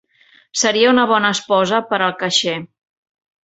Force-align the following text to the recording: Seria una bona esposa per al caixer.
Seria 0.61 0.93
una 0.93 1.03
bona 1.11 1.31
esposa 1.39 1.85
per 1.93 2.03
al 2.09 2.19
caixer. 2.25 2.59